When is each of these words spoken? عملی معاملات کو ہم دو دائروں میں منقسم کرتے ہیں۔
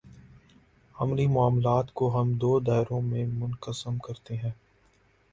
عملی 0.95 1.27
معاملات 1.27 1.91
کو 1.93 2.21
ہم 2.21 2.33
دو 2.33 2.59
دائروں 2.59 3.01
میں 3.01 3.25
منقسم 3.27 3.97
کرتے 3.97 4.37
ہیں۔ 4.37 4.51